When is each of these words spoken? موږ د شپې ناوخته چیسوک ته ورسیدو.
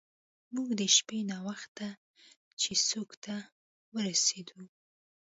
موږ 0.53 0.69
د 0.79 0.81
شپې 0.95 1.19
ناوخته 1.31 1.87
چیسوک 2.61 3.09
ته 3.23 3.35
ورسیدو. 3.95 4.61